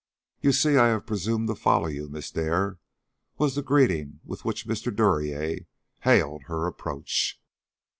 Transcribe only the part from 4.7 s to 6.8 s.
Duryea hailed her